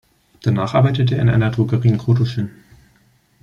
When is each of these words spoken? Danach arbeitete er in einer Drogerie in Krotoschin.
Danach 0.41 0.73
arbeitete 0.73 1.13
er 1.15 1.21
in 1.21 1.29
einer 1.29 1.51
Drogerie 1.51 1.89
in 1.89 1.99
Krotoschin. 1.99 2.49